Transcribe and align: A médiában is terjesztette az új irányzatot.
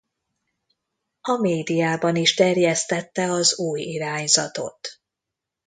A 1.21 1.37
médiában 1.41 2.15
is 2.15 2.33
terjesztette 2.33 3.31
az 3.31 3.57
új 3.59 3.81
irányzatot. 3.81 5.01